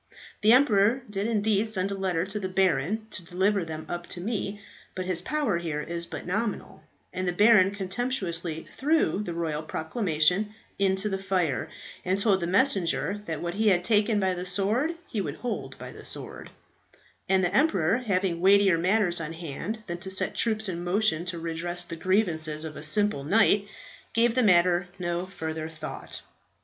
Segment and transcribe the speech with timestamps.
[0.41, 4.19] The emperor did indeed send a letter to the baron to deliver them up to
[4.19, 4.59] me;
[4.95, 6.81] but his power here is but nominal,
[7.13, 11.69] and the baron contemptuously threw the royal proclamation into the fire,
[12.03, 15.75] and told the messenger that what he had taken by the sword he would hold
[15.77, 16.49] the sword;
[17.29, 21.37] and the emperor, having weightier matters on hand than to set troops in motion to
[21.37, 23.67] redress the grievances of a simple knight,
[24.13, 26.23] gave the matter no further thought.